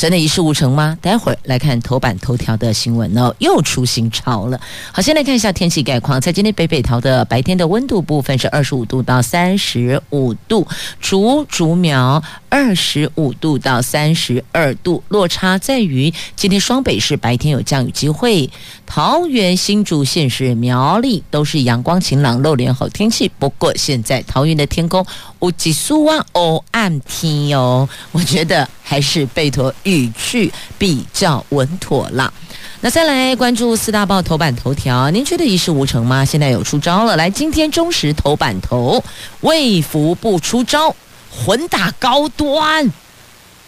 [0.00, 0.96] 真的一事无成吗？
[1.02, 4.58] 待会儿来看头版头条的新闻哦，又出新潮了。
[4.92, 6.18] 好，先来看一下天气概况。
[6.18, 10.66] 在今天北北桃的白天的温度部分是二十五度到三十五度，
[11.02, 18.50] 竹竹苗二十五度到三十二度，落差在于今天双北市白天有降雨机会，
[18.84, 23.30] 桃园新竹县市苗栗都是阳光晴朗、露脸好天气。
[23.38, 25.06] 不过现在桃园的天空
[25.38, 29.72] 有几束啊，黑暗天哟， 我觉得还是备妥。
[29.84, 32.32] 语句比较稳妥啦。
[32.80, 36.24] 那再来关注四大报头版头条，您觉得一事无成吗？
[36.24, 37.16] 现在有出招了。
[37.16, 39.02] 来，今天中时头版头，
[39.42, 40.94] 卫福部出招，
[41.30, 42.92] 混打高端，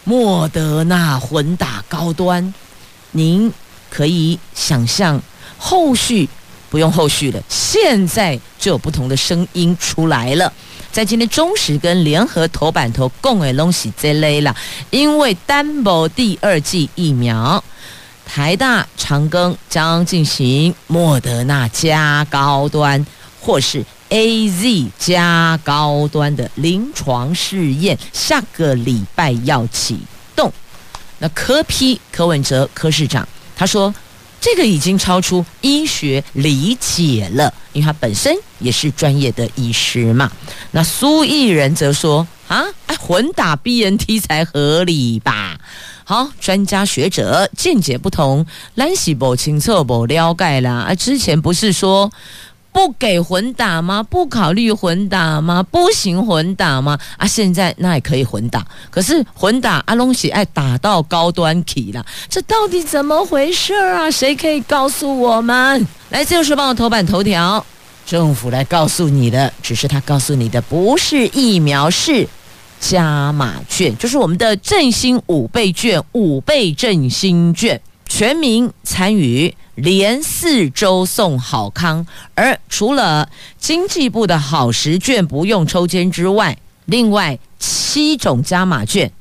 [0.03, 2.53] 莫德纳混打高端。
[3.11, 3.51] 您
[3.89, 5.21] 可以想象，
[5.57, 6.27] 后续
[6.69, 10.51] 不用后续了，现在就有不同的声音出来了。
[10.91, 14.55] 在今天中时跟联合头版头共诶东西这类了，
[14.91, 17.63] 因为担保第二剂疫苗，
[18.25, 23.03] 台大长庚将进行莫德纳加高端
[23.41, 23.83] 或是
[24.13, 29.97] AZ 加高端的临床试验，下个礼拜要启
[30.35, 30.53] 动。
[31.17, 33.91] 那柯批柯文哲柯市长他说。
[34.45, 40.29] 这个已经超出医学理解了，因为他本身也是专业的医师嘛。
[40.71, 45.57] 那苏益仁则说：“啊，哎，混打 BNT 才合理吧？”
[46.03, 50.87] 好，专家学者见解不同，兰西不清楚不了解啦。
[50.89, 52.11] 啊，之前不是说。
[52.73, 54.01] 不给混打吗？
[54.01, 55.61] 不考虑混打吗？
[55.61, 56.97] 不行混打吗？
[57.17, 64.09] 啊，现在那也可以混打，可是混打阿龙喜爱打到高端体了，这到底怎么回事啊？
[64.09, 65.85] 谁可以告诉我们？
[66.09, 67.63] 来自由时报头版头条，
[68.05, 72.27] 政府来告诉你的，只是他告诉你的不是疫苗，是
[72.79, 79.55] 加码券，就是我们的振兴五倍券，五倍振兴券，全民参与。
[79.75, 89.11] 连四周送好康，而除了经济部的好时券不用抽签之外，另外七种加码券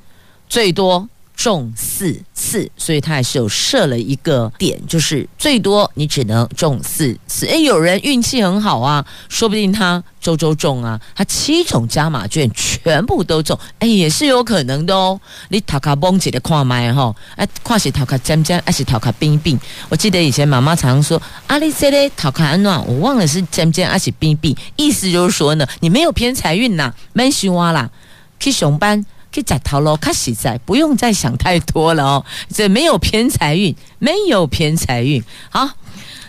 [0.49, 1.09] 最多
[1.43, 7.47] 中四次，所以他还是有设了一个点，就是最多你只能中四次。
[7.47, 15.21] 诶，有人运气很好啊，说不定他周周中啊，他七种加码券全部都中，诶，也是有可能的哦。
[15.49, 19.59] 你头壳懵起来看麦吼，哎，看是头壳尖尖，还是头壳冰冰？
[19.89, 27.91] 我记得以前妈妈常说，阿里这嘞头壳安暖，我忘了是尖尖还是冰冰，意思就是说呢，你没有偏财运呐，没希望啦，
[28.39, 29.05] 去上班。
[29.33, 32.25] 可以讲套路，看实在，不用再想太多了哦。
[32.53, 35.25] 这没有偏财运，没有偏财运。
[35.49, 35.71] 好，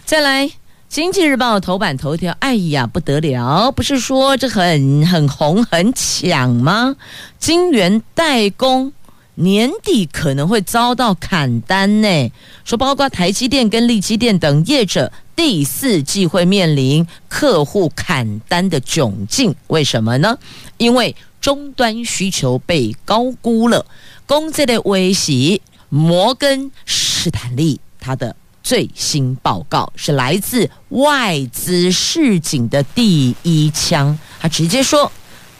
[0.05, 0.47] 再来
[0.87, 6.95] 《经济日报》头版头条，哎呀，不得了，不是说这很很红很抢吗？
[7.37, 8.93] 晶圆代工
[9.35, 12.31] 年底可能会遭到砍单呢。
[12.63, 19.53] 说包括台积电跟力积电等业者，第四季会面临客户砍单的窘境。
[19.67, 20.37] 为什么呢？
[20.77, 23.85] 因为终端需求被高估了，
[24.25, 25.59] 公司的威胁。
[25.89, 28.33] 摩根士丹利他的
[28.63, 35.11] 最新报告是来自外资市井的第一枪，他直接说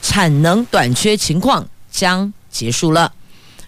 [0.02, 3.14] 产能短缺情况将结束了，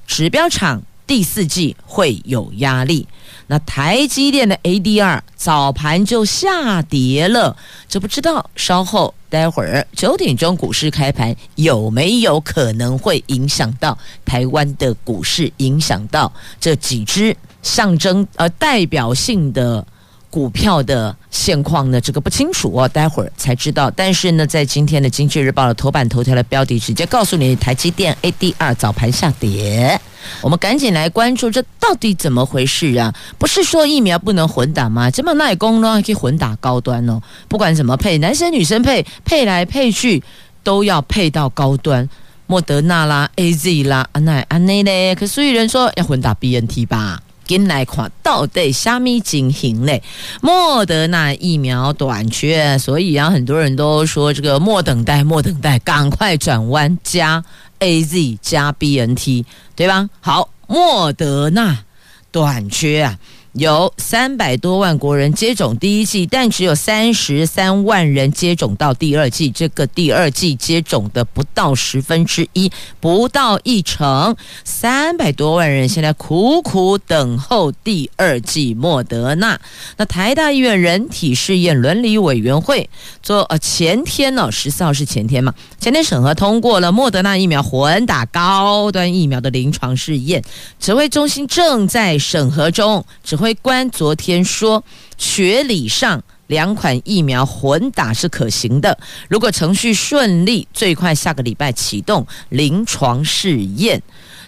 [0.08, 3.06] 指标厂第四季会有压力。
[3.48, 7.56] 那台积电的 ADR 早盘就下跌了，
[7.88, 19.86] 就不知道稍后待会儿九点钟股市开盘有没有可能会影响到台湾的股市，影响到这几只象征呃代表性的。
[20.28, 22.02] 股票的现况呢？
[22.02, 23.90] 这个不清楚哦，待会儿才知道。
[23.90, 29.98] 但是呢，在今天的《经济日报》的头版头条的标题直接告诉你，台积电 ADR 早盘下跌。
[30.42, 33.14] 我们赶紧来关注，这到底怎么回事啊？
[33.38, 35.10] 不是说疫苗不能混打吗？
[35.10, 37.22] 这么耐功呢，可以混打高端哦。
[37.48, 40.24] 不管怎么配，男生女生配，配来配去
[40.64, 42.10] 都要配到高端，
[42.48, 45.16] 莫德纳啦、AZ 啦、安奈安内嘞。
[45.16, 47.22] 可所以人说要混打 BNT 吧？
[47.48, 50.02] 跟来看到底虾米情形嘞？
[50.42, 57.44] 莫德纳疫苗短缺，所以啊，很多人都说这个莫等待，莫等待，赶快转弯加
[57.80, 59.46] AZ 加 BNT，
[59.76, 60.10] 对吧？
[60.22, 61.84] 好，莫德纳
[62.32, 63.20] 短缺啊，
[63.56, 69.50] 有三百多万国人接种第一剂，但只有三十三万人接种到第二剂。
[69.50, 72.70] 这个第二剂接种的不到十分之一，
[73.00, 74.36] 不到一成。
[74.66, 79.58] 三百多万人现在苦苦等候第二剂莫德纳。
[79.96, 82.90] 那台大医院人体试验伦理委员会
[83.24, 85.54] 做呃前天呢，十四号是前天嘛？
[85.80, 90.44] 前天审核通过了莫德纳疫苗混打高端疫苗的临床试验，
[90.78, 93.06] 指挥中心正在审核中。
[93.24, 94.84] 指挥官昨天说，
[95.18, 98.98] 学理上两款疫苗混打是可行的，
[99.30, 104.02] 如果程序顺利，最快下个礼拜启动临床试验。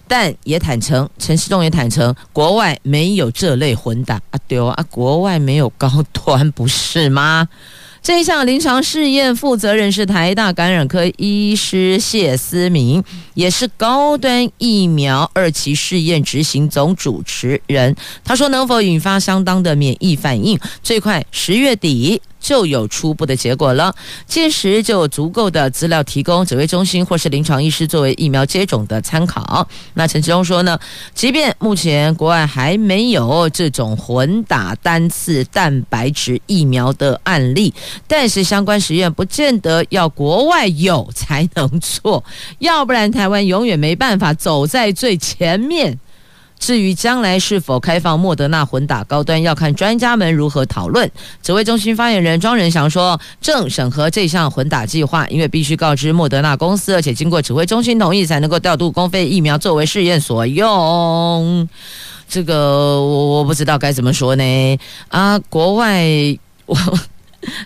[0.10, 7.50] 但也坦诚，陈时中也坦诚，国外没有这类混打啊，对哦啊，国外没有高端不是吗？
[8.08, 17.94] 这一项临床试验负责人是台大感染科医师谢思明，也是高端疫苗二期试验执行总主持人。
[18.24, 22.22] 他说，能否引发相当的免疫反应，最快十月底。
[22.48, 23.94] 就有初步的结果了，
[24.26, 29.68] 届时就有足够的资料提供指挥中心或是临床医师作为疫苗接种的参考。
[29.96, 30.80] 那陈时中说呢，
[31.14, 37.74] 即便目前国外还没有这种混打单次蛋白质疫苗的案例，
[38.08, 42.24] 但是相关实验不见得要国外有才能做，
[42.60, 46.00] 要不然台湾永远没办法走在最前面。
[46.60, 51.10] 至于将来是否开放莫德纳混打高端，要看专家们如何讨论。
[51.42, 61.70] 指挥中心发言人庄人祥说，正审核这项混打计划，因为必须告知莫德纳公司，而且经过指挥中心同意，才能够调度公费疫苗作为试验所用。
[62.28, 64.80] 这个我我不知道该怎么说呢？
[65.10, 66.04] 啊，国外
[66.66, 66.76] 我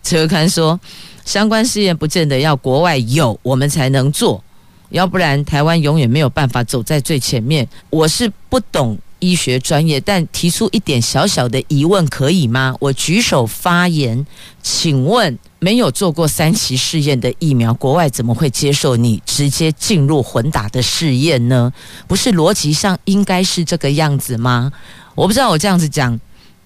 [0.03, 0.79] 指挥官说，
[1.25, 4.43] 相 关试验不见得要国外有，我们才能做。
[4.91, 7.67] 要不然，台湾永远没有办法走在最前面。
[7.89, 12.75] 我是不懂医学专业，但提出一点小小的疑问可以吗？
[12.79, 14.25] 我举手发言，
[14.61, 21.71] 请问，没有做过三期试验的疫苗，国外怎么会接受你直接进入混打的试验呢？
[22.07, 24.71] 不是逻辑上应该是这个样子吗？
[25.15, 26.19] 我不知道我这样子讲，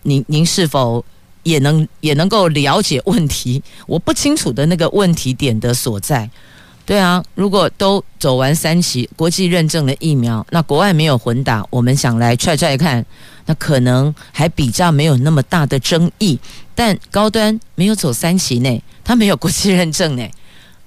[0.04, 1.04] 您您是否
[1.44, 3.62] 也能也能够了解问题？
[3.86, 6.30] 我不清楚的那个问题点的所在。
[6.86, 13.04] 对啊，如果都走完三期国际认证的疫苗，那国外没有混打，我们想来踹踹看，
[13.48, 16.40] 那可能还比较没有那么大的争议。
[16.76, 20.24] 但高端没有走三期呢，它没有国际认证呢。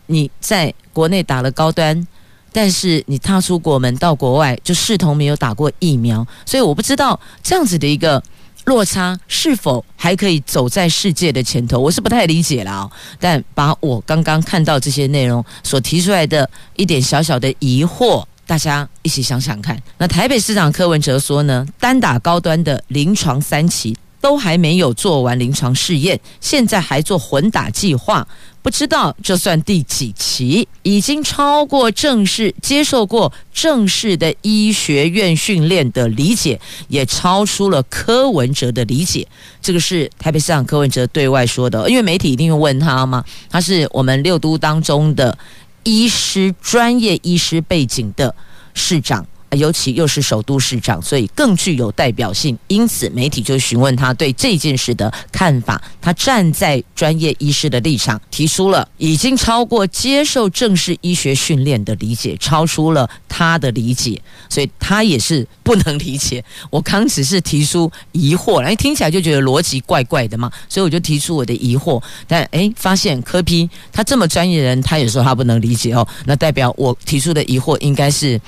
[0.07, 2.07] 你在国内打了高端，
[2.53, 8.23] 但是你踏出国门到国外，就视同没有打过疫苗，所以我不知道这样子的一个。
[8.69, 11.79] 落差是否还可以走在世界的前头？
[11.79, 12.91] 我是不太理解了哦。
[13.19, 19.81] 但把我刚刚看到这些内容所提出来的一点小小的疑惑，大家一起想想看。
[19.97, 28.27] 那台北市长柯文哲说呢，单打高端的临床三期都还没有做完临床试验，现在还做混打计划。
[28.61, 30.67] 不知道这算第几期？
[30.83, 39.27] 已经超过正式接受过正式的医学院训练的理解，也超出了柯文哲的理解。
[39.63, 45.39] 这个是台北市长柯文哲对外说的，因为媒体一定会问他嘛，他是我们六都当中的
[45.85, 48.35] 医师、专业医师背景的
[48.75, 49.25] 市长。
[49.53, 52.57] 尤其又是首都市长，所以更具有代表性。
[52.69, 55.81] 因此，媒体就询问他对这件事的看法。
[56.01, 66.45] 他站在专业医师的立场，提出了已经超过接受正式医学训练的理解，超出了他的理解，所以他也是不能理解。
[66.71, 72.03] 我刚只是提出疑惑，哎，听起来就觉得逻辑怪怪的嘛，所以我就提出我的疑惑。
[72.27, 78.41] 但哎，发现科批他这么专业的人，他也说他不能理解哦，那代表我提出的疑惑应该是。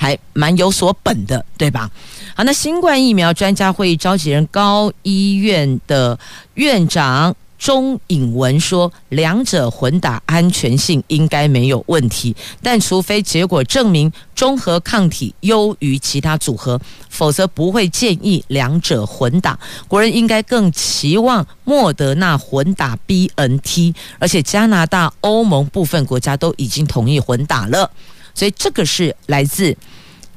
[0.00, 1.90] 还蛮有所本的，对吧？
[2.34, 6.18] 好，那新冠疫苗专家会议召集人高医院的
[6.54, 16.80] 院长钟颖文说，两者混打安全性应该没有问题，但除非结果证明中和抗体优于其他组合，
[17.10, 19.58] 否则不会建议两者混打。
[19.86, 27.90] 国人应该更期望莫德纳混打 BNT，而且加拿大、欧盟部分国家都已经同意混打了。
[28.40, 29.76] 所以这个是来自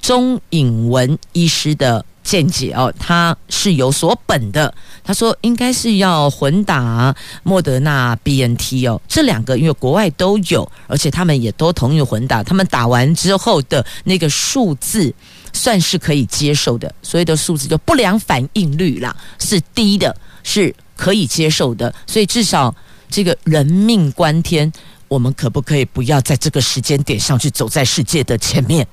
[0.02, 4.74] 钟颖文医师的见解哦，他是有所本的。
[5.06, 15.14] 他说应该是要混打莫德纳 BNT 哦，这两个因为国外都有，而且他们也都同意混打，他们打完之后的那个数字
[15.54, 22.76] 算是可以接受的，所谓的数字就不良反应率啦是低的，是可以接受的，所以至少
[23.10, 24.70] 这个人命关天。
[25.14, 28.88] 我们可不可以不要在这个时间点上去走在世界的前面？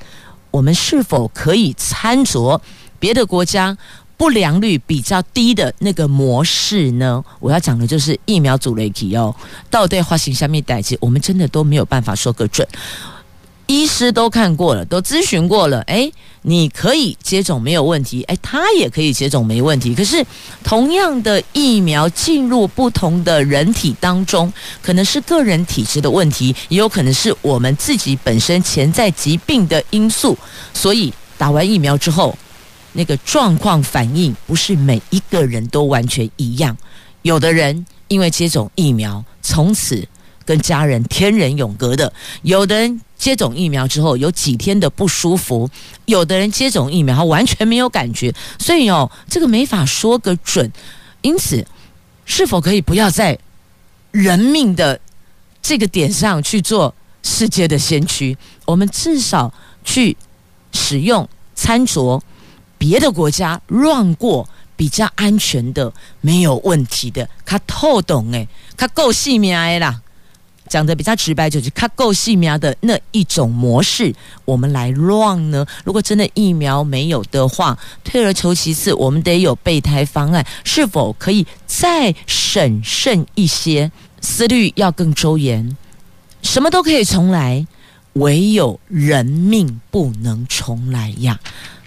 [0.51, 2.61] 我们是否可以参酌
[2.99, 3.75] 别的国家
[4.19, 7.25] 不良率比较低的那个模式呢？
[7.39, 9.35] 我要讲的就是疫苗组雷体哦，
[9.71, 12.69] 到底发生什么代际，我们真的都没有办法说个准。
[13.71, 16.13] 医师都看过了，都咨询过了，诶，
[16.43, 19.95] 你可以接种没有问题，诶，他也可以接种没问题。
[19.95, 20.27] 可是
[20.65, 30.37] 同样的疫苗进入不同的人体当中，可能是个人体质的问题，也有可能是我们自己本身潜在疾病的因素。
[30.75, 32.37] 所以打完疫苗之后，
[32.95, 36.77] 那个状况反应不是每一个人都完全一样。
[37.23, 40.05] 有的人因为接种疫苗，从此
[40.45, 42.13] 跟家人天人永隔的；
[42.43, 43.01] 有的人。
[43.21, 45.69] 接种疫苗之后有几天的不舒服，
[46.07, 50.73] 有的人接种疫苗完全没有感觉，所以哦，这个没法说个准。
[51.21, 51.67] 因此，
[52.25, 53.39] 是否可以不要在
[54.11, 54.99] 人命的
[55.61, 58.39] 这个点上去做世界的先驱？
[58.65, 59.53] 我们至少
[59.85, 60.17] 去
[60.73, 62.19] 使用参酌
[62.79, 68.49] 别的国家乱过比较安全的、没有问题的，他透懂诶，
[68.79, 70.01] 他够细命的啦。
[70.71, 75.67] 讲的比较直白，就是卡够细苗的那一种模式，我们来 run 呢。
[75.85, 85.77] 如果真的疫苗没有的话，退而求其次，我们得有备胎方案，是否可以再审慎一些，思虑要更周延？
[86.43, 87.67] 什么都可以重来，
[88.13, 91.41] 唯有人命不能重来呀。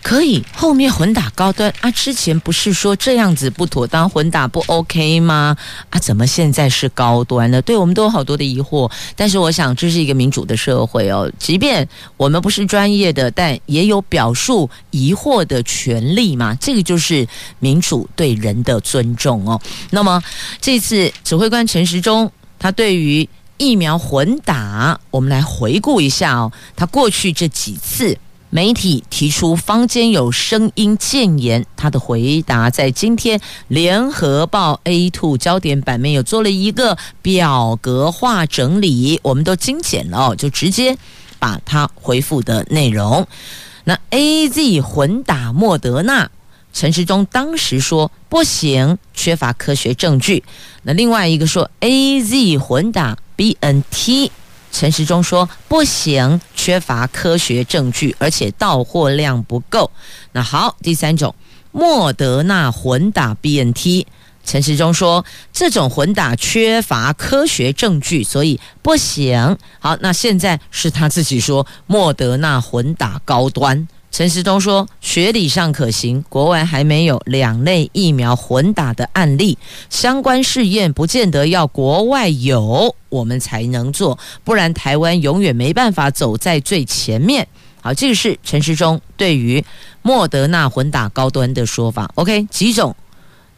[0.03, 1.89] 可以，后面混打高端啊？
[1.91, 5.55] 之前不是说这样子不妥当，混打不 OK 吗？
[5.89, 7.61] 啊，怎么现在是高端了？
[7.61, 8.91] 对，我们都有好多的疑惑。
[9.15, 16.53] 但是我想，这是一个民主的社会哦，即便我们不是专业的，但也有表述疑惑的权利嘛。
[16.59, 17.25] 这个就是
[17.59, 19.59] 民主对人的尊重哦。
[19.91, 20.21] 那么
[20.59, 22.29] 这次指挥官陈时中，
[22.59, 28.17] 他对于疫苗混打，我们来回顾一下哦，他过去这几次。
[28.53, 40.95] 媒体提出坊间有声音建言，他的回答在今天联合报 A two 焦点版面有做了一个表格化整理，我们都精简了哦，就直接
[41.39, 43.27] 把他回复的内容。
[43.85, 46.29] 那 AZ 混打莫德纳，
[46.71, 50.43] 陈时中当时说不行，缺乏科学证据。
[50.83, 54.29] 那另外一个说 AZ 混打 BNT。
[54.73, 59.89] 陈时中说：“不行，缺乏科学证据，而且到货量不够。”
[60.33, 61.33] 那好，第三种，
[61.71, 64.07] 莫德纳混打 BNT，
[64.43, 73.87] 陈时中说：“这种混打缺乏科学证据，所以不行。”好，那现在是他自己说莫德纳混打高端。
[74.13, 79.57] 陈时中说：“学理上可行，国外还没有两类疫苗混打的案例，
[79.89, 87.47] 相关试验不见得要国外有，我们才能做，不然台湾永远没办法走在最前面。”
[87.81, 89.65] 好，这个是陈时中对于
[90.03, 92.07] 莫德纳混打高端的说法。
[92.13, 92.95] OK，几种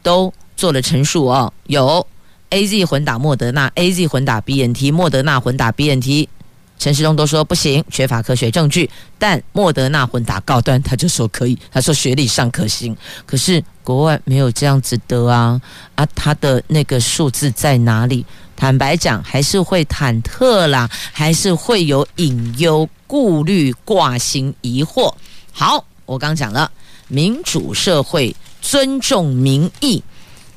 [0.01, 2.07] 都做了陈述哦，有
[2.49, 6.29] AZ 混打莫德纳，AZ 混打 BNT，莫德纳混打 BNT。
[6.77, 8.89] 陈世忠都说不行，缺乏科学证据。
[9.17, 12.95] 但莫德纳混打高端，他就说可以，他说学历上可行。
[13.25, 15.59] 可是国外没有这样子的啊
[15.95, 18.25] 啊，他的那个数字在哪里？
[18.55, 25.13] 坦白讲，还是会忐忑啦，还是会有隐忧、顾虑、挂心、疑惑。
[25.51, 26.69] 好，我刚讲了，
[27.07, 30.03] 民主社会尊重民意。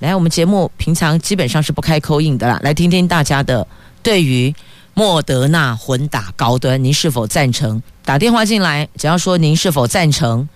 [0.01, 3.67] 来，我们节目平常基本上是不开 call in 的啦，来听听大家的
[4.03, 4.55] 对于。
[4.99, 7.81] 莫德纳混打高端，您是否赞成？
[8.05, 10.49] 打电话进来，只要说您是否赞成，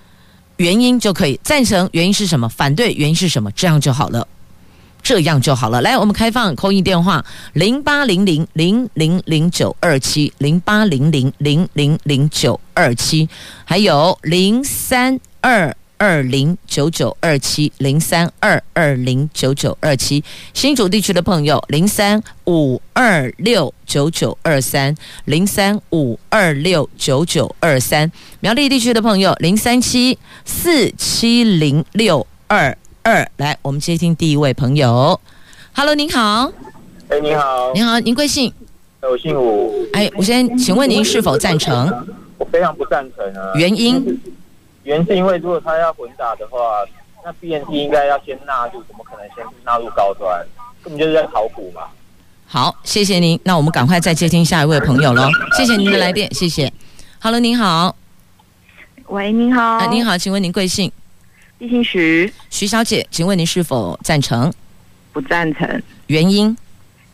[0.57, 1.39] 原因就可以。
[1.45, 2.49] 赞成原因是什么？
[2.49, 3.53] 反对原因是什么？
[3.53, 4.27] 这样就好了，
[5.01, 5.81] 这样就好了。
[5.81, 13.29] 来，我们开放 call in 电话零八零零零零零九二七零八零零零零零九二七，
[13.65, 15.77] 还有零三二。
[16.03, 24.93] 二零九九二七零三二二零九九二七，新竹地区的朋友零三五二六九九二三
[25.27, 35.21] 零三五二六九九二三，苗栗地区的朋友零三七四七零六二二，来，我们接听第一位朋友。
[35.73, 36.51] Hello，您好。
[37.11, 37.73] 哎，你好。
[37.75, 38.53] 您好，您贵姓？
[39.03, 39.87] 我姓吴。
[39.93, 41.89] 哎，我先请问您是否赞成？
[42.39, 43.53] 我非常不赞成啊。
[43.55, 44.21] 原因？
[44.85, 46.59] 原因是因为如果他要混打的话，
[47.25, 50.45] 那 BNT 应该要先纳入，怎么可能先纳入高端？
[50.83, 51.83] 根本就是在考古嘛。
[52.47, 53.39] 好，谢谢您。
[53.45, 55.29] 那我们赶快再接听下一位朋友喽。
[55.57, 56.73] 谢谢您的来电，谢谢。
[57.21, 57.97] Hello，您好。
[59.07, 59.79] 喂，您好。
[59.79, 60.91] 哎，您好，请问您贵姓？
[61.59, 62.33] 毕姓徐。
[62.51, 64.53] 徐小姐，请问您是否赞成？
[65.13, 65.83] 不赞成。
[66.09, 66.57] 原因？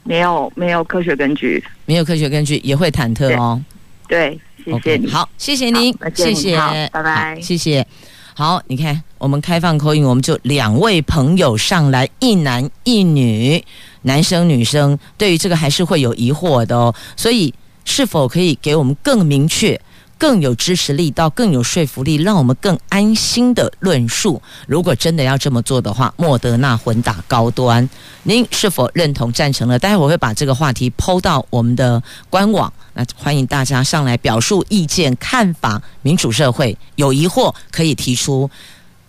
[0.04, 1.62] 没有，没有科学根据。
[1.84, 3.62] 没有科学根据，也会忐忑哦。
[4.08, 4.30] 对。
[4.30, 5.00] 对谢谢你。
[5.02, 6.56] Okay, 好，谢谢您，谢谢，
[6.92, 7.86] 拜拜，谢谢。
[8.34, 13.64] 好，你看我们开放 call in，我们就两位朋友上来，一男一女，
[14.02, 16.94] 男生女生，对于这个还是会有疑惑的哦。
[17.16, 17.52] 所以
[17.84, 19.80] 是否可以给我们更明确？
[20.18, 24.42] 更有支持力，到更有说服力，让我们更安心的论述。
[24.66, 27.88] 如果真的要这么做的话，莫德纳混打高端，
[28.24, 29.78] 您是否认同赞成呢？
[29.78, 35.80] 待会我会把这个话题抛到我们的官网，那欢迎大家上来表述意见、看法。
[36.02, 38.50] 民主社会有疑惑可以提出，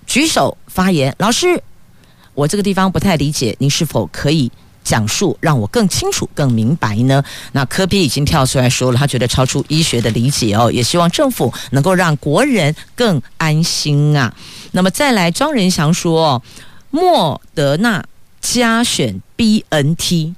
[0.05, 1.13] 举手发言。
[1.17, 1.61] 老师，
[2.35, 4.51] 我这个地方不太理解，您是否可以？
[4.89, 7.23] 讲述让我更清楚、更明白呢？
[7.51, 14.33] 那科比已经跳出来说了，他觉得超出医学的理解哦，也希望政府能够让国人更安心啊。
[14.71, 16.41] 那么再来，庄仁祥说，
[16.89, 18.03] 莫德纳
[18.41, 20.33] 加选 BNT，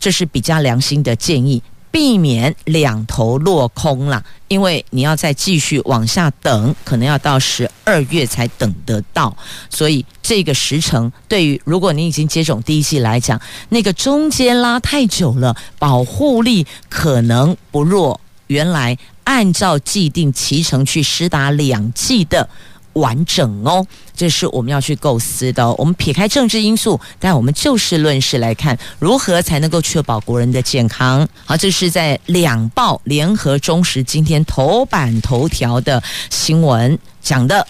[0.00, 1.62] 这是比较良心的建议。
[1.92, 9.36] 避免两头落空了，因为你要再继续往下等，可能要到十二月才等得到，
[9.68, 18.18] 所以这个时程对于如果你已经接种第一剂来讲，那个中间拉太久了，保护力可能不弱。
[18.48, 22.48] 原来按照既定期程去施打两剂的。
[22.94, 25.72] 完整哦，这是我们要去构思的。
[25.74, 31.26] 我们撇开政治因素，但我们就事论事来看，如何才能够确保国人的健康。
[31.44, 37.66] 好，这是在两报联合中时今天头版头条的新闻，讲的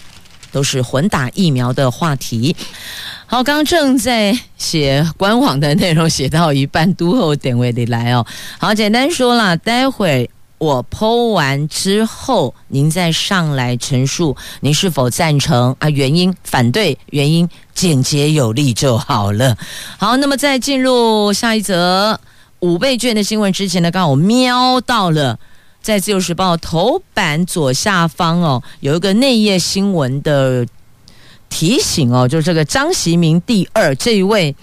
[0.51, 2.55] 都是混打疫苗的话题。
[3.25, 8.25] 好，刚正在写官网的内容，写到一半，都后点位的来哦。
[8.59, 10.29] 好，简单说了，待会。
[10.59, 15.89] 我 PO 完之后，您再上来陈述，您是否赞成啊？
[15.89, 19.57] 原因、反对原因，简洁有力就好了。
[19.97, 22.17] 好，那么在进入下一则
[22.61, 25.37] 五倍券的新闻之前呢，刚好我瞄到了
[25.81, 30.65] 在自由时报头版左下方哦，有一个内页新闻的
[31.49, 34.55] 提醒哦，就是这个张锡民第二这一位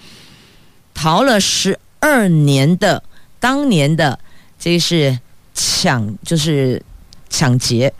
[0.95, 3.03] 逃了十二年的
[3.39, 4.17] 当年的
[4.57, 5.19] 这是。
[5.53, 6.81] 抢就是
[7.29, 7.93] 抢劫、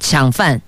[0.00, 0.60] 抢犯，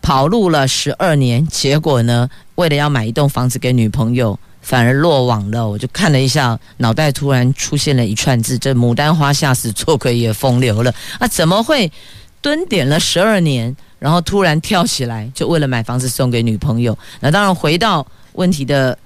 [0.00, 5.68] 跑路了十二年，结果呢，为了要买一栋房子给女朋友，反而落网了。
[5.68, 10.94] 我就看了一下，脑袋突然出现了一串字：这牡丹花下死，做鬼也风流了。
[11.18, 11.90] 啊，怎么会
[12.40, 16.96] 蹲点了十二年，然后突然跳起来，就为了买房子送给女朋友？
[17.20, 18.96] 那当然，回到问题的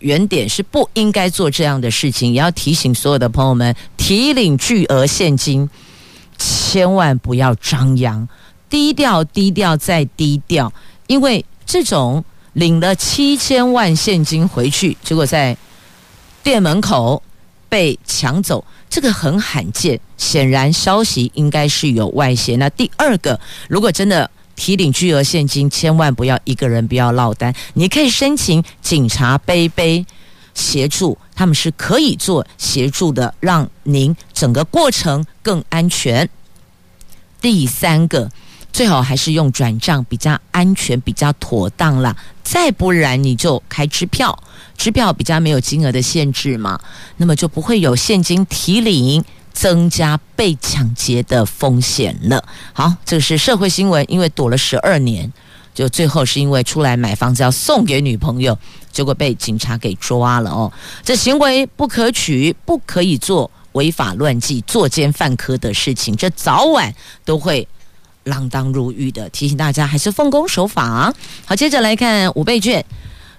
[0.00, 5.68] 原点是不应该做这样的事情，也要提醒所有的朋友们，提领巨额现金。
[6.40, 8.26] 千万不要张扬，
[8.70, 10.72] 低调低调再低调，
[11.06, 12.24] 因为这种
[12.54, 15.54] 领了七千万现金回去，结果在
[16.42, 17.22] 店门口
[17.68, 20.00] 被抢走，这个很罕见。
[20.16, 22.56] 显然消息应该是有外泄。
[22.56, 30.04] 那第二个，如果真的提领巨额现金，千万不要一个人不要落单，你可以申请警察杯杯
[30.54, 36.28] 协助，他们是可以做协助的，让您整个过程更安全。
[37.40, 38.30] 第三个，
[38.72, 42.16] 最好还是用转账比较安全、比较妥当啦。
[42.42, 44.38] 再不然你就开支票，
[44.76, 46.80] 支票比较没有金额的限制嘛，
[47.16, 52.44] 那么就不会有现金提领增加被抢劫的风险了。
[52.72, 55.32] 好，这是社会新闻，因为躲了十二年，
[55.72, 58.58] 就最后是因为出来买房子要送给女朋友，
[58.92, 60.70] 结果被警察给抓了哦。
[61.04, 63.50] 这行为不可取，不可以做。
[63.72, 66.92] 违法乱纪、作奸犯科的事情，这早晚
[67.24, 67.66] 都会
[68.24, 69.28] 锒铛入狱的。
[69.30, 71.12] 提醒大家，还是奉公守法。
[71.46, 72.84] 好，接着来看五倍券，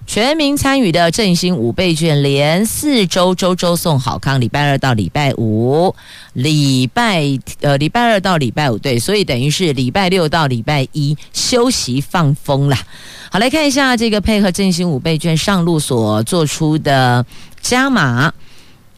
[0.08, 4.42] 全民参与的振兴五倍券，连四周周周送好康。
[4.42, 5.94] 礼拜二到礼拜五，
[6.34, 7.24] 礼拜
[7.62, 12.78] 呃礼拜二到礼拜五，对，所以等于是礼拜六到礼拜一休息放风啦。
[13.30, 17.26] 好，来看一下这个配合振兴五倍券上路所做出的
[17.62, 18.34] 加码，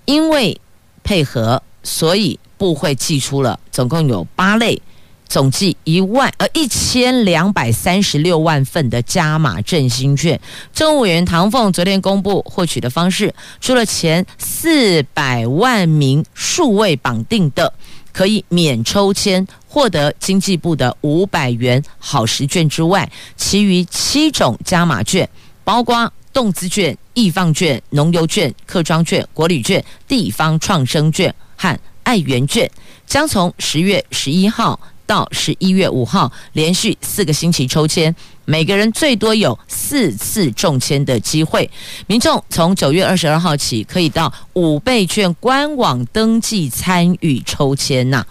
[0.05, 0.59] 因为。
[1.03, 4.81] 配合，所以部会寄出了总共有八类，
[5.27, 10.39] 总计一万呃一千两百三十六万份的加码振兴券。
[10.73, 17.73] 政务委员唐凤昨天公布获取的方式，除了前四百万名数位绑定的
[18.11, 25.29] 可以免抽签获得经济部的五百元好食券之外，其余七种加码券，
[25.63, 26.11] 包括。
[26.33, 32.69] 动资券、易放券、农游券、客庄券、国旅券、地方创生券和爱媛券，
[33.05, 38.13] 将从十月十一号到十一月五号连续四个星期抽签，
[38.45, 41.69] 每个人最多有四次中签的机会。
[42.07, 48.25] 民众从九月二十二号起可以到五倍券官网登记参与抽签呐。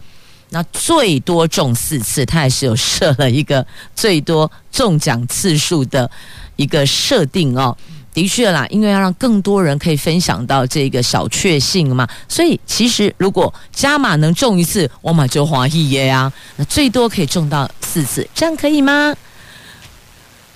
[0.51, 6.11] 那最多中四次，他还是有设了一个最多中奖次数的
[6.63, 7.77] 一个设定哦。
[8.15, 16.31] 的确啦，因为要让更多人可以分享到这个小确幸嘛，所以其实如果加码能中一次，我马就欢喜耶呀。
[16.57, 19.15] 那最多可以中到四次，这样可以吗？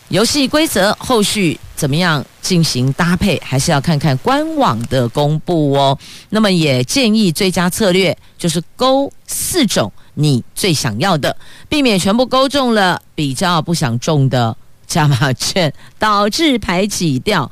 [0.09, 5.99] 游戏规则后续怎么样进行搭配，还是要看看官网的公布哦。
[6.29, 11.35] 那么也建议最佳策略就是勾四种你最想要的，
[11.71, 14.55] 避免全部勾中了比较不想中的
[14.87, 17.51] 加码券，导致排挤掉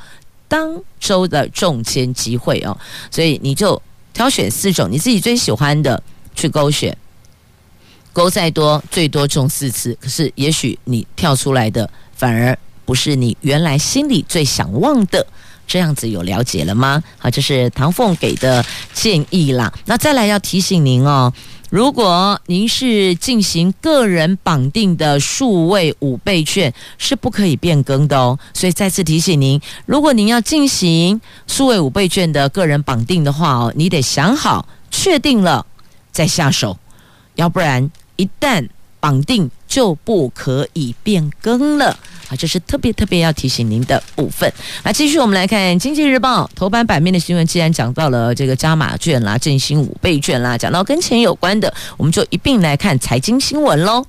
[0.49, 2.77] 当周的中签机会哦。
[3.11, 3.81] 所以你就
[4.13, 6.03] 挑选四种你自己最喜欢的
[6.35, 6.97] 去勾选，
[8.13, 11.89] 勾再多最多中四次，可是也许你跳出来的。
[12.17, 15.27] 反而不是你原来心里最想望的，
[15.67, 17.03] 这样子有了解了吗？
[17.19, 19.71] 好，这是唐凤给的建议啦。
[19.87, 21.33] 那再来要提醒您哦，
[21.75, 28.39] 如果您是进行个人绑定的数位五倍券，是不可以变更的哦。
[28.53, 35.67] 所以再次提醒您，如果您要进行数位五倍券的个人绑定的话哦，你得想好确定了
[36.13, 36.79] 再下手，
[37.35, 38.69] 要不然一旦
[39.01, 41.87] 绑定就不可以变更了
[42.29, 42.39] 啊！
[42.39, 44.49] 这是特别特别要提醒您的部分。
[44.85, 47.45] 那，继续我们来看《经济日报》头版版面的新闻。
[47.45, 54.07] 既然讲到了这个加码券啦、振兴五倍券啦，讲到跟钱有关的，我们就一并来看财经新闻喽。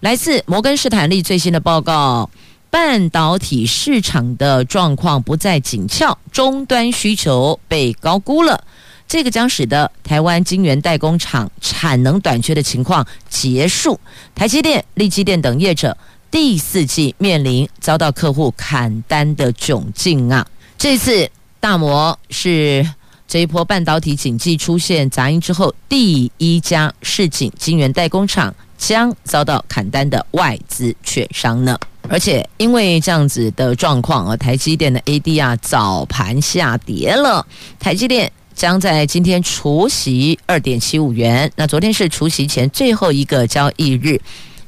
[0.00, 2.28] 来自摩根士丹利最新的报告，
[2.68, 8.62] 半导体市场的状况不再紧俏，终端需求被高估了。
[9.06, 13.98] 这个将使得台湾晶圆代工厂产能短缺的情况结束。
[14.34, 15.96] 台积电、力积电等业者
[16.30, 20.44] 第四季面临遭到客户砍单的窘境啊！
[20.76, 22.84] 这次大摩是
[23.28, 31.78] 这一波半导体景气出现杂音之后第一家市井晶圆代工厂将遭到砍单的外资券商呢。
[32.08, 37.46] 而且因为这样子的状况啊，台积电的 ADR 早盘下跌了，
[37.78, 38.32] 台积电。
[38.54, 41.50] 将在今天除息二点七五元。
[41.56, 44.20] 那昨天是除息前最后一个交易日，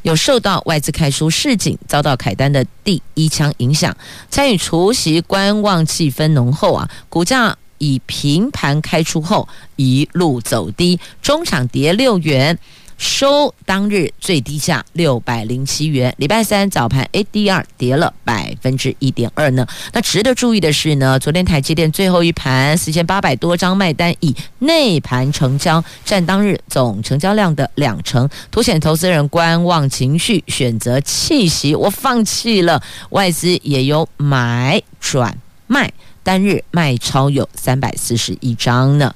[0.02, 3.96] 有受到外资开出市井，遭到凯丹的第一枪影响。
[4.30, 12.58] 参与除息观望气氛浓厚啊，股价以平盘开出后一路走低，中场跌六元。
[12.98, 16.14] 收当日最低价六百零七元。
[16.18, 19.66] 礼拜三早盘 ADR 跌了百分之一点二呢。
[19.92, 31.74] 那值得注意的是呢，昨天台积电最后一盘四千八百多张卖单，以内盘成交占当日总成交量的两成，凸显投资人观望情绪，选择弃息。
[31.74, 39.14] 我放弃了，外资也有买转卖，单日卖超有三百四十一张呢。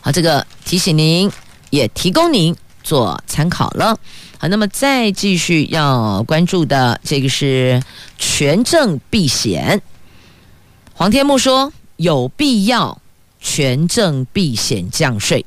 [0.00, 1.30] 好，这个提醒您。
[1.70, 3.98] 也提供您做参考了。
[4.38, 7.82] 好，那么再继续要关注的这个是
[8.18, 9.82] 权证避险。
[10.94, 13.00] 黄天木说有必要
[13.40, 15.44] 权证避险降税，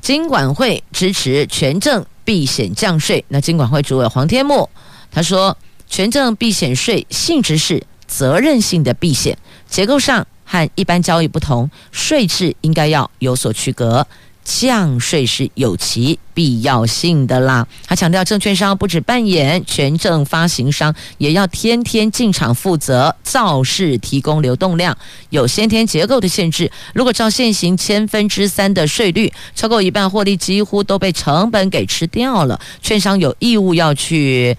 [0.00, 3.24] 金管会支持权证避险降税。
[3.28, 4.68] 那金管会主委黄天木
[5.10, 5.56] 他说，
[5.88, 9.36] 权证避险税性质是责任性的避险，
[9.68, 14.06] 结构上和一般交易不同，税制应该要有所区隔。
[14.44, 17.66] 降税是有其必要性的啦。
[17.86, 24.96] 他强调，证券商不止扮演权证发行商，也要天天进场负责造势，提供流动量。
[25.28, 32.60] 有先天结构的限制，如果照现行千分之三的税率，超过一半获利几乎都被成本给吃掉了。
[32.82, 34.56] 券商有义务要去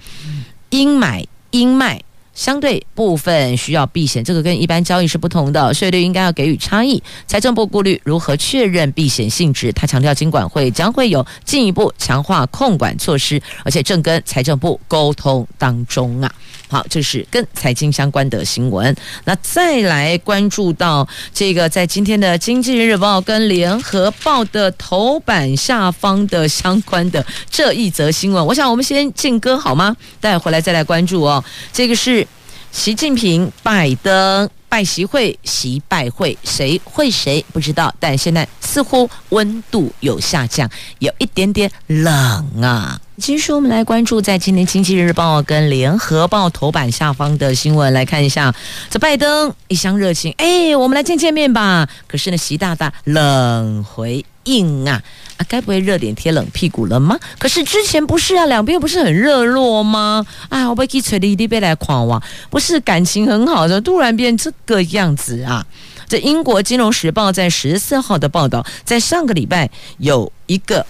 [0.70, 2.02] 应买应卖。
[2.34, 7.02] 相对部分需要避险，这个跟一般交易是不同的，税率应该要给予差异。
[7.28, 16.32] 财政部顾虑如何确认避险性质，他强调金管会将会有进一步强化控管措施，而且正跟财政部沟通当中啊。
[16.70, 18.96] 好，这是跟财经相关的新闻。
[19.26, 29.94] 那再来关注到这个，在今天的《经济日报》跟《联合报》的头版下方的相关的这一则新闻，我想我们先进歌好吗？
[30.22, 31.44] 待会回来再来关注哦。
[31.74, 32.26] 这个是。
[32.72, 43.00] 习近平、拜登拜习会，习拜会，谁会谁不知道，但现在似乎温度有下降，有一点点冷啊。
[43.18, 48.56] 其实我们来关注在今天《经济日报》跟《联合报》头版下方的新闻，来看一下，
[48.90, 51.88] 这拜登一厢热情，哎，我们来见见面吧。
[52.08, 55.00] 可是呢，习大大冷回应啊。
[55.44, 57.20] 该不会热脸贴冷屁股了吗？
[57.40, 60.26] 可是之前不是啊，两边不是很热络吗？
[60.50, 65.66] 啊，我被气锤的一地被来狂哇，不是感情很好的，突然变这个样子啊！
[66.08, 70.86] 这英国金融时报在十四号的报道，在上个礼拜有一个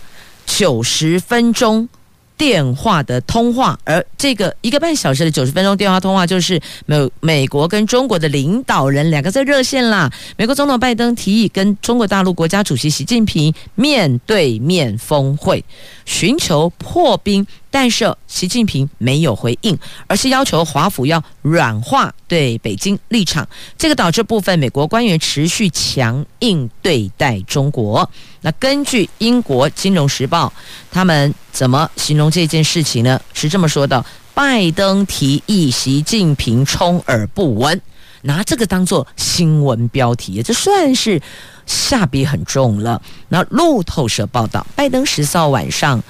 [0.46, 1.88] 九十分钟。
[2.41, 10.12] 电话的通话，而这个一个半小时的九十分钟电话通话，就是美美国跟中国的领导人两个在热线啦。
[10.38, 15.63] 美国总统拜登提议跟中国大陆国家主席习近平面对面峰会，
[16.06, 17.45] 寻求破冰。
[17.72, 28.08] 但是习近平没有回应，而是要求华府要软化对北京立场，这个导致部分美国官员持续强硬对待中国。
[28.42, 30.52] 那根据英国《金融时报》，
[30.92, 33.20] 他们怎么形容这件事情呢？
[33.34, 37.82] 是这么说的：拜登提议，习近平充耳不闻，
[38.24, 41.22] 拿这个当做新闻标题，这算是
[41.66, 43.02] 下笔很重了。
[43.30, 46.04] 那路透社报道，拜登十四号晚上。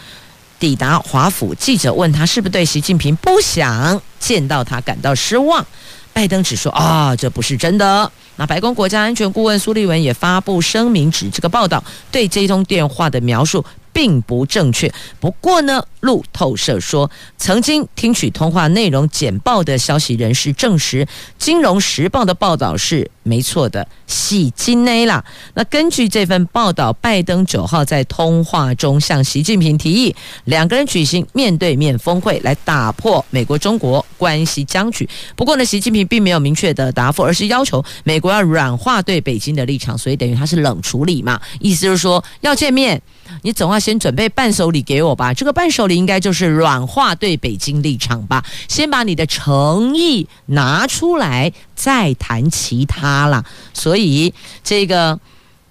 [0.61, 5.65] 抵达华府，记者问他是不是对习近平不想见到他感到失望，
[6.13, 8.11] 拜登只说啊，这不是真的。
[8.35, 14.91] 那白宫国家安全顾问苏利文也发布声明，指这个报道对这通电话的描述并不正确。
[15.19, 21.05] 不过呢，路透社说，曾经听取通话内容简报的消息人士证实，
[21.37, 23.87] 《金融时报》的报道是没错的。
[24.07, 25.23] 喜金内啦。
[25.53, 35.07] 那根据这份报道，拜登九号在通话中向习近平提议，两个人举行面对面峰会，来打破美国中国关系僵局。
[35.35, 41.39] 不过呢，习近平并没有明确的答复，而是要求美国要软化对北京的立场，所以等于他是冷处理嘛。
[41.59, 43.01] 意思就是说，要见面，
[43.41, 45.33] 你总要先准备伴手礼给我吧。
[45.33, 48.45] 这个伴手礼应该就是软化对北京立场吧。
[48.67, 53.43] 先把你的诚意拿出来，再谈其他啦。
[53.73, 54.01] 所以。
[54.11, 55.19] 以这个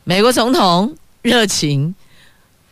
[0.04, 1.94] 美国总统热情，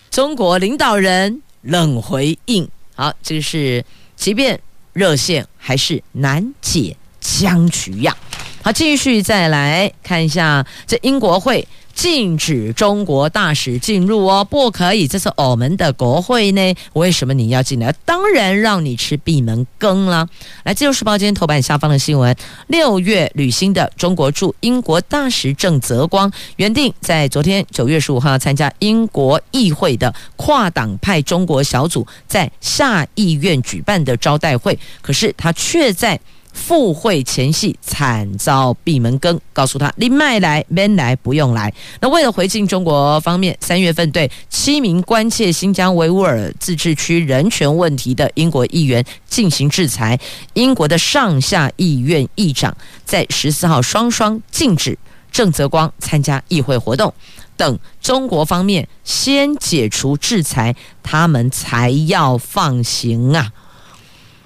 [0.09, 2.66] 中国领导人冷回应。
[2.94, 3.85] 好，这个是
[4.16, 4.59] 即便
[4.92, 8.16] 热线还是难解僵局呀。
[8.62, 11.66] 好，继续再来看一下这英国会。
[11.99, 15.09] 禁止中国大使进入哦，不可以！
[15.09, 17.93] 这是我们的国会呢，为什么你要进来？
[18.05, 20.29] 当然让你吃闭门羹了。
[20.63, 22.37] 来，《自由时报》今天头版下方的新闻：
[22.69, 36.21] 六月履新的中国驻英国大使郑泽光，原定在昨天九月十五号参加英国议会的跨党派中国小组在下议院举办的招待会，可是他却在。
[36.59, 41.73] 赴会前夕惨遭闭门羹，告诉他你麦来没来不用来。
[42.01, 50.18] 那为了回敬中国方面三月份对七名关切新疆维吾尔自治区人权问题的英国议员进行制裁，
[50.53, 54.99] 英国的上下议院议长在十四号双双禁止
[55.31, 57.14] 郑泽光参加议会活动，
[57.57, 63.53] 等中国方面先解除制裁，他们才要放行啊。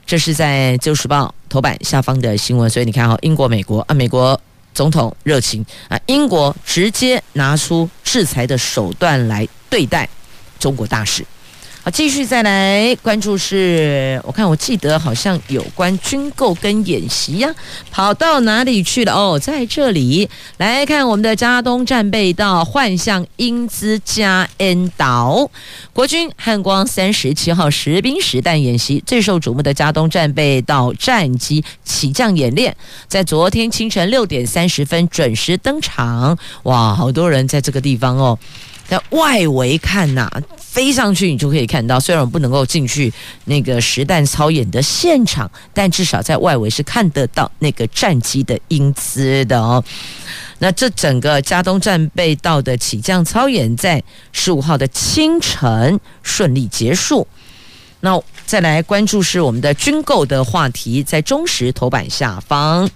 [0.05, 4.39] 这是在《旧时报》头版下方的新闻，所以你看哈，英国、美国啊，美国
[4.75, 10.09] 总统热情啊，英国直接拿出制裁的手段来对待
[10.59, 11.25] 中国大使。
[11.85, 17.53] 好，继续再来关注是，我看我记得好像有关军购跟演习呀、
[17.91, 19.13] 跑到哪里去了？
[19.13, 25.51] 哦，在这里来看我们的加东战备道幻象英姿加 N 岛，
[25.93, 32.77] 国军汉光三十七号实兵实弹演习，最受瞩目的加东战备道战机起降演练，
[33.09, 36.39] 在昨天清晨六点三十分准时登场。
[36.63, 38.39] 哇，好多人在这个地方哦。
[38.85, 40.31] 在外围看呐、
[40.73, 42.01] 飞上去你就可以看到。
[42.01, 43.13] 虽然我们不能够进去
[43.45, 49.85] 那个实弹操演的现场，但至少在外围是看得到那个战机的英姿的哦。
[50.61, 57.29] 那这整个加东战备道的起降操演在十五号的清晨顺利结束。
[58.01, 62.89] 那再来关注是我们的军购的话题，在中时头版下方。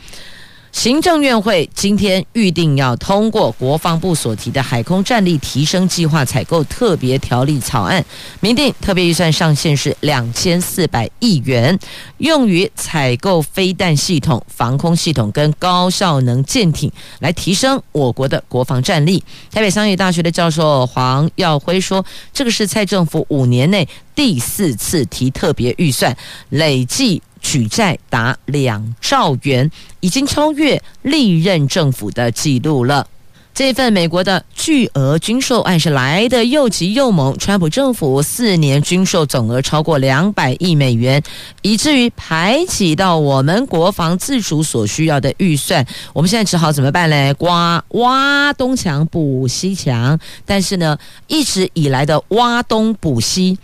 [0.77, 8.05] 行政院会今天预定要通过国防部所提的海空战力提升计划采购特别条例草案，
[8.41, 11.77] 明定特别预算上限是两千四百亿元，
[12.19, 19.25] 用于采购飞弹系统、防空系统跟高效能舰艇，来提升我国的国防战力。
[19.51, 26.15] 台北商业大学的教授黄耀辉说：“这个是蔡政府五年内第四次提特别预算，
[26.51, 29.70] 累计。”举债达两兆元，
[30.01, 33.07] 已经超越历任政府的记录了。
[33.55, 41.22] 这份美国的巨额军售案是来的又急又猛，川普政府四年军售总额超过两百亿美元，
[41.62, 45.87] 以至于排挤到我们国防自主所需要的预算。
[46.12, 47.35] 我们现在只好怎么办呢？
[47.38, 53.57] 挖挖东墙补西墙，但是呢，一直以来的挖东补西。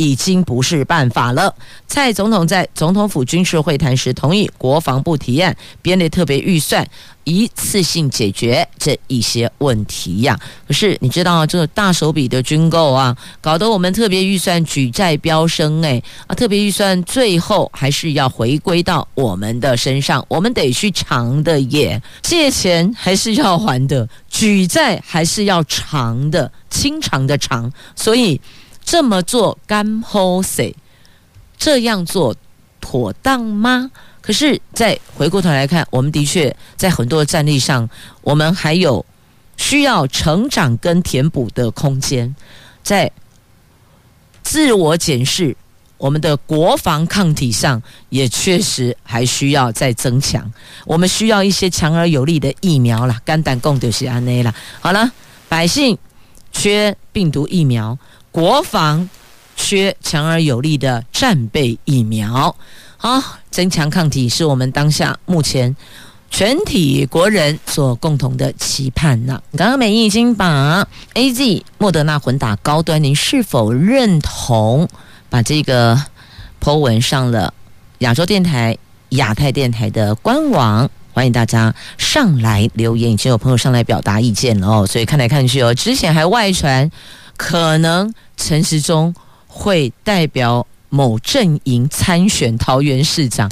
[0.00, 1.54] 已经不是办法了。
[1.86, 6.88] 蔡总统在总统府军事会谈时同意国防部提案编列特别预算，
[7.24, 10.40] 一次性解决这一些问题呀。
[10.66, 16.34] 可是你知道这个大手笔的军购啊，搞得我们特别预算举债飙升哎啊！
[16.34, 27.70] 特别预算最后还是要回归到我们的身上，我们得去偿的耶，借钱还是要还的，举债还是要偿的，清偿的偿。
[27.94, 28.40] 所以
[28.90, 30.74] 这么做干好势，
[31.56, 32.34] 这样做
[32.80, 33.88] 妥当吗？
[34.20, 37.88] 可是再回过头来看，我们的确在很多的战力上，
[38.22, 39.06] 我们还有
[39.56, 42.34] 需要成长跟填补的空间，
[42.82, 43.08] 在
[44.42, 45.56] 自我检视
[45.96, 50.52] 我们的国防抗体上，也确实还需要再增强。
[50.84, 54.52] 我们需要一些强而有力的疫苗啦，肝胆共就是安内啦。
[54.80, 55.12] 好了，
[55.48, 55.96] 百姓
[56.50, 57.96] 缺病毒疫苗，
[58.30, 59.08] 国防
[59.56, 62.54] 缺强而有力的战备疫苗。
[62.96, 65.74] 好，增强抗体是我们当下目前
[66.30, 69.40] 全体国人所共同的期盼呐。
[69.56, 74.88] 刚刚美英已经把 AZ 莫德纳混打高端，您是否认同？
[75.28, 76.00] 把这个
[76.62, 77.54] po 文上了
[77.98, 78.76] 亚洲电台、
[79.10, 83.12] 亚太电台的官网，欢迎大家上来留言。
[83.12, 86.90] 已经有朋友上来表达意见了哦，所以看来看去哦，之前还外传
[87.40, 89.14] 可能陈时中
[89.48, 90.66] 会代表。
[90.92, 93.48] 某阵营参选桃园市长，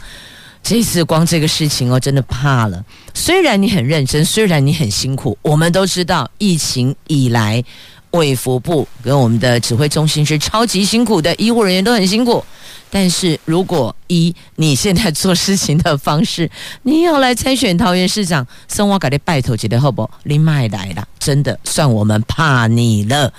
[0.61, 2.85] 这次光这个事情哦，真的怕了。
[3.14, 7.62] 虽然你很认真，虽然你很辛苦，我们都知道疫情以来，
[8.11, 12.44] 卫福部跟我们的指挥中心是超级辛苦的，医护人员都很辛苦。
[12.90, 16.51] 但是如果一你现在做事情的方式，
[16.83, 20.09] 你要来参选桃园市长，生我改的拜托觉得好不？
[20.24, 23.33] 你麦来了，真的算我们怕你了。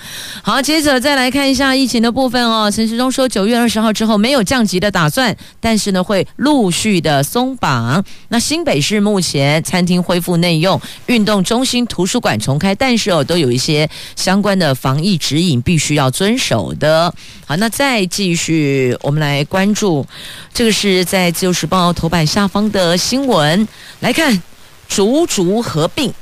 [0.43, 2.69] 好，接着再来看一下疫情的部分哦。
[2.69, 8.03] 陈时中说，九月二十号之后没有降级的打算，但是呢会陆续的松绑。
[8.27, 17.11] 那新北市目前餐厅恢复内用，运动中心、图书馆重开，但是哦都有一些相关的防疫指引必须要遵守的。
[17.47, 20.05] 好，那再继续，我们来来关注，
[20.53, 23.65] 这个是在《自由时报》头版下方的新闻。
[24.01, 24.43] 来看，
[24.89, 26.13] 竹竹合并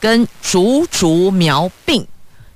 [0.00, 2.06] 跟竹竹苗并，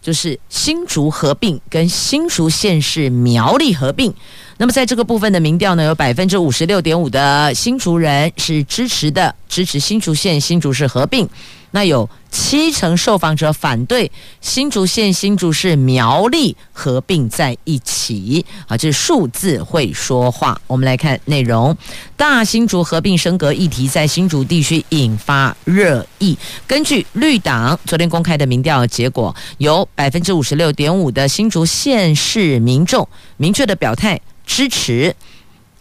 [0.01, 4.15] 就是新竹合并跟新竹县市苗栗合并。
[4.57, 11.29] 那么在这个部分的民调呢，有百分之五十六点五的新竹人是支持的，支持新竹县新竹市合并。
[11.73, 20.61] 那有七成受访者反对新竹县、新竹市、苗栗合并在一起啊，这是数字会说话。
[20.67, 21.77] 我们来看内容：
[22.17, 26.37] 大新竹合并升格议题在新竹地区引发热议。
[26.67, 35.15] 根据绿党昨天公开的民调结果，有百分之五十六点五的新竹县市民众明确的表态支持。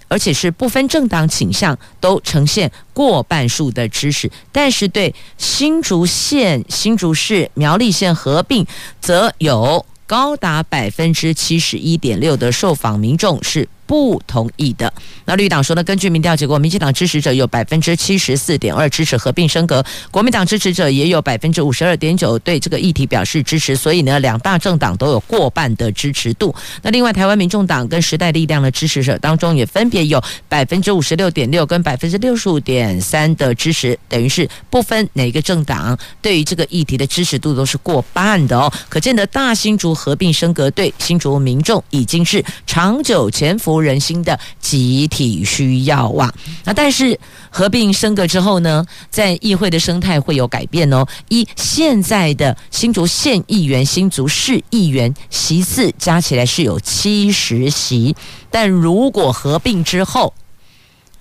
[0.09, 8.67] 而且是不分政党倾向，都呈现过半数的支持，但是对新竹县、新竹市、苗栗县合并，
[8.99, 14.93] 则有高达百分之七十一点六的受访民众是不同意的。
[15.25, 15.83] 那绿党说呢？
[15.83, 23.75] 根据民调结果，民进党支持者有百分之七十四点二支持合并升格，国民党支持者也有百分之五十二点九对这个议题表示支持。
[23.75, 26.53] 所以呢，两大政党都有过半的支持度。
[26.83, 38.71] 那另外，台湾民众党跟时代力量的支持者当中，也分别有百分之五十六点六跟百分之六十五点三的支持，等于是不分哪个政党，对于这个议题的支持度都是过半的哦。
[38.87, 46.33] 可见得大新竹合并升格对新竹民众已经是长久潜伏人心的集体需要啊！
[46.65, 51.05] 那但是合并升格之后呢，在议会的生态会有改变哦。
[51.29, 58.15] 一现在的新竹县议员、新竹市议员席次加起来是有七十席，
[58.49, 60.33] 但如果合并之后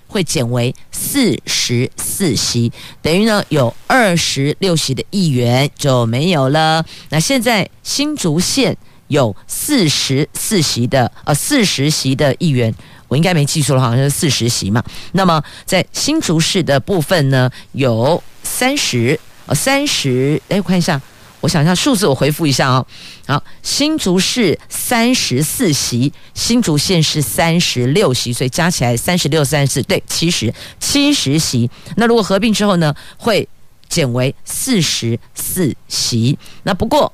[0.07, 6.85] 会减为四十四席，等于呢有二十六席的议员就没有了。
[7.09, 8.77] 那现在新竹县。
[9.09, 12.73] 有四十四席的呃四十席的议员，
[13.07, 14.83] 我应该没记错了，好像是四十席嘛。
[15.11, 21.01] 那么在新竹市的部分呢，有三十呃三十，哎，我看一下，
[21.41, 22.85] 我想一下数字，我回复一下、哦。
[23.27, 31.69] 好，新竹市三十四席，新竹县是三十六席，所以加起来三十六三十四，对，七十七十席。
[31.95, 33.47] 那如果合并之后呢，会
[33.87, 36.37] 减为四十四席。
[36.63, 37.11] 那不过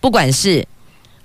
[0.00, 0.66] 不管是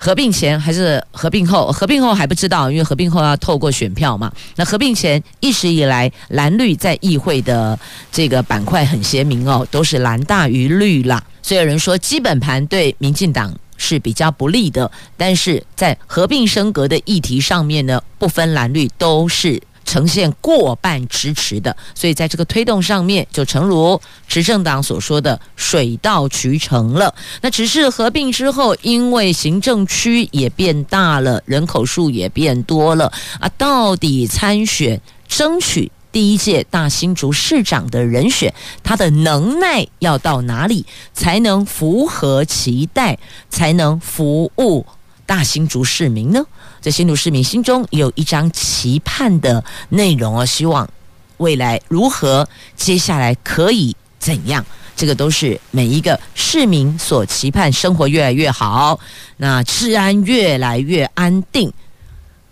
[0.03, 1.71] 合并前还是合并后？
[1.71, 4.33] 合并后还不知道，因为合并后要透过选票嘛。
[4.55, 7.77] 那合并前一直以来蓝绿在议会的
[8.11, 11.23] 这个板块很鲜明哦，都是蓝大于绿啦。
[11.43, 19.61] 所以有人说基本盘对民进党是比较不利的，但是在合并升格的议题上面呢，不分蓝绿都是。
[19.83, 27.13] 呈现过半支持的，所以在这个推动上面，就诚如执政党所说的水到渠成了。
[27.41, 38.53] 那只是合并之后，因为行政区也变大了，人口数也变多了啊，到底参选争取第一届大新竹市长的人选，
[38.83, 43.17] 他的能耐要到哪里才能符合期待，
[43.49, 44.85] 才能服务
[45.25, 46.45] 大新竹市民呢？
[46.81, 50.89] 在新竹市民心中有一张期盼的内容哦，希望
[51.37, 54.65] 未来如何，接下来可以怎样？
[54.95, 58.99] 这个都是每一个市民所期盼，生活越来越好，
[59.37, 61.71] 那治安越来越安定，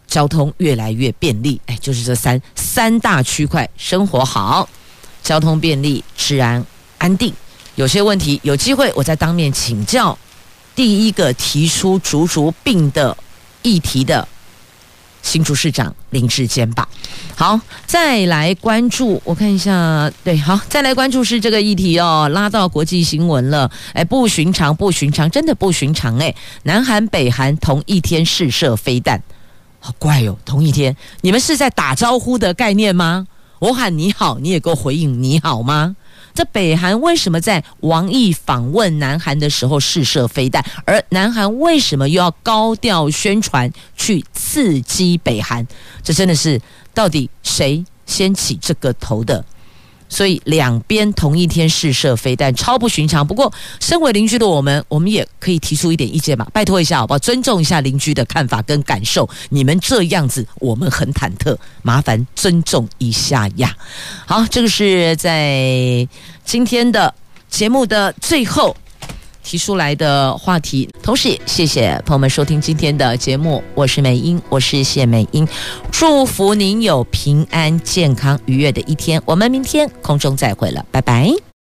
[0.08, 1.60] 交通越来越便利。
[1.66, 4.70] 哎，就是这三三大区块：生活好、
[5.24, 6.64] 交通便利、治安
[7.00, 7.34] 安定。
[7.76, 10.18] 有些问题有机会，我再当面请教
[10.76, 13.18] 第一个提出竹竹病的。
[13.62, 14.28] 议题的
[15.22, 16.88] 新竹市长林志坚吧。
[17.36, 26.36] 好，再来关注，我看一下，对，好，再来关注是这个议题哦，拉到国际新闻了，哎，不寻常，不寻常，真的不寻常哎！
[26.64, 29.22] 南韩、北韩同一天试射飞弹，
[29.80, 33.28] 好怪哦，同一天，你们是在打招呼的概念吗？
[33.60, 35.96] 我喊你好，你也给我回应你好吗？
[36.34, 45.68] 这北韩为什么在王毅访问南韩的时候试射飞弹，而南韩为什么又要高调宣传去刺激北韩？
[46.04, 46.62] 这真的是
[46.94, 49.44] 到底谁先起这个头的？
[50.10, 53.26] 所以两边同一天试射飞弹，超不寻常。
[53.26, 57.20] 不过，身为邻居的我们，我们也可以提出一点意见嘛，拜托一下好不好？
[57.20, 59.30] 尊重一下邻居的看法跟感受。
[59.50, 63.76] 你们这样子，我们很忐忑，麻烦尊重一下呀。
[64.26, 66.08] 好，这个是在
[66.44, 67.14] 今天的
[67.50, 68.76] 节目的最后。
[69.44, 75.48] 提出来的话题，同时也谢谢朋友们收听今天的节目，我是美英，我是谢美英，
[75.92, 81.49] 祝福您有平安、健康、愉悦的一天，我们明天空中再会了，拜拜。